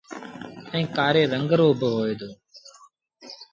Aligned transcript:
ائيٚݩ 0.73 0.93
ڪآري 0.97 1.23
رنگ 1.33 1.49
رو 1.59 1.67
با 1.79 1.87
هوئي 1.95 2.13
دو۔ 2.19 2.29